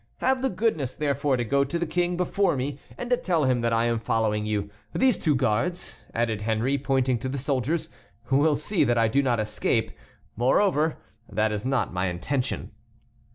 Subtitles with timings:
[0.17, 3.61] Have the goodness, therefore, to go to the King before me, and to tell him
[3.61, 4.71] that I am following you.
[4.95, 7.87] These two guards," added Henry, pointing to the soldiers,
[8.31, 9.91] "will see that I do not escape.
[10.35, 10.97] Moreover,
[11.31, 12.71] that is not my intention."